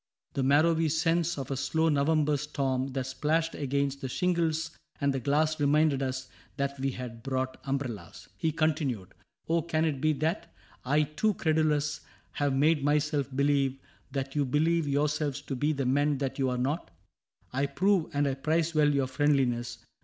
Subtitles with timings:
[0.33, 5.19] The marrowy sense Of a slow November storm that splashed against The shingles and the
[5.19, 6.27] glass reminded us
[6.57, 8.27] That we had brought umbrellas.
[8.35, 9.11] He continued:'^
[9.47, 10.51] Oh, can it be that
[10.83, 12.01] I, too credulous.
[12.31, 13.77] Have made myself believe
[14.09, 16.89] that you believe Yourselves to be the men that you are not?
[17.53, 19.85] I prove and I prize well your friendliness.